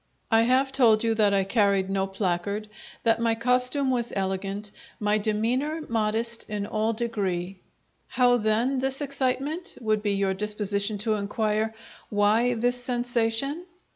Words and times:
I 0.31 0.41
have 0.41 0.71
told 0.71 1.03
you 1.03 1.13
that 1.13 1.31
I 1.31 1.43
carried 1.43 1.87
no 1.87 2.07
placard, 2.07 2.67
that 3.03 3.19
my 3.21 3.35
costume 3.35 3.91
was 3.91 4.11
elegant, 4.15 4.71
my 4.99 5.19
demeanour 5.19 5.81
modest 5.87 6.49
in 6.49 6.65
all 6.65 6.91
degree. 6.91 7.59
"How, 8.07 8.37
then, 8.37 8.79
this 8.79 8.99
excitement?" 8.99 9.77
would 9.79 10.01
be 10.01 10.13
your 10.13 10.33
disposition 10.33 10.97
to 11.05 11.13
inquire. 11.13 11.75
"Why 12.09 12.55
this 12.55 12.83
sensation?" 12.83 13.65